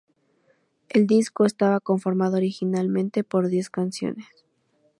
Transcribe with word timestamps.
El 0.89 1.05
disco 1.05 1.45
estaba 1.45 1.79
conformado 1.79 2.37
originalmente 2.37 3.23
por 3.23 3.49
diez 3.49 3.69
canciones. 3.69 4.25